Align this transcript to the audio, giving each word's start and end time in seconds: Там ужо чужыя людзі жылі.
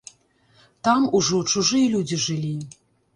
Там 0.87 1.05
ужо 1.19 1.41
чужыя 1.57 1.91
людзі 1.97 2.19
жылі. 2.25 2.55